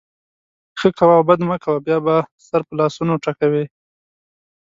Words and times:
ښه 0.79 0.89
کوه 0.97 1.13
او 1.17 1.23
بد 1.29 1.39
مه 1.49 1.57
کوه؛ 1.63 1.77
بیا 1.87 1.97
به 2.05 2.15
سر 2.47 2.61
په 2.67 2.73
لاسونو 2.79 3.13
ټکوې. 3.23 3.63